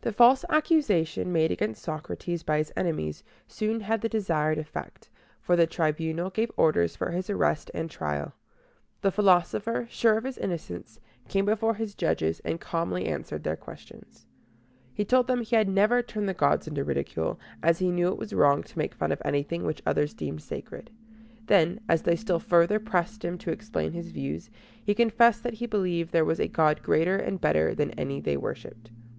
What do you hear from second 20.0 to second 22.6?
deemed sacred. Then, as they still